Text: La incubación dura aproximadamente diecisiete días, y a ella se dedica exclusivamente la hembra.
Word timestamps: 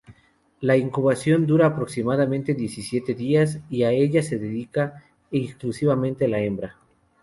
La 0.61 0.77
incubación 0.77 1.45
dura 1.45 1.67
aproximadamente 1.67 2.55
diecisiete 2.55 3.13
días, 3.13 3.59
y 3.69 3.83
a 3.83 3.91
ella 3.91 4.23
se 4.23 4.39
dedica 4.39 5.05
exclusivamente 5.31 6.27
la 6.27 6.39
hembra. 6.39 6.77